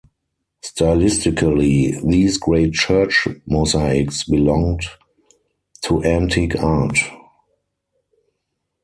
Stylistically, 0.63 2.01
these 2.09 2.39
great 2.39 2.73
church 2.73 3.27
mosaics 3.45 4.23
belonged 4.23 4.81
to 5.83 6.03
antique 6.03 6.55
art. 6.55 6.97